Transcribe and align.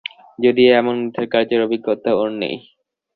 যদিও, 0.39 0.69
এমন 0.73 0.95
উদ্ধারকার্যের 1.03 1.65
অভিজ্ঞতা 1.65 2.11
ওর 2.15 2.29
নেই। 2.41 2.55